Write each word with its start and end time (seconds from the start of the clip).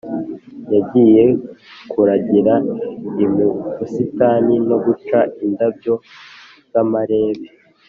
Yagiye 0.73 1.23
kuragira 1.91 2.53
l 3.15 3.17
mu 3.35 3.47
busitani 3.75 4.55
no 4.69 4.77
guca 4.85 5.19
indabyo 5.45 5.93
z 6.71 6.73
amarebe 6.81 7.45